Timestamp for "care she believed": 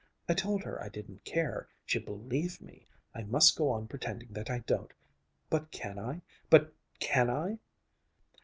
1.25-2.59